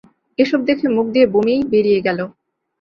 [0.39, 2.25] এসব দেখে মুখ দিয়ে বমি বেরিয়ে গেলো।